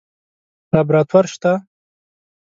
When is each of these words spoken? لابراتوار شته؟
لابراتوار 0.71 1.25
شته؟ 1.33 1.53